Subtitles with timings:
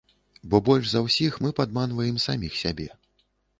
[0.53, 2.91] Бо больш за ўсіх, мы падманваем саміх сябе.